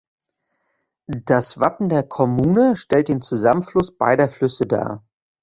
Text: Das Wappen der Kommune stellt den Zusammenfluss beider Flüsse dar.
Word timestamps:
Das 1.05 1.59
Wappen 1.59 1.87
der 1.87 2.01
Kommune 2.01 2.75
stellt 2.75 3.07
den 3.07 3.21
Zusammenfluss 3.21 3.95
beider 3.95 4.29
Flüsse 4.29 4.65
dar. 4.65 5.03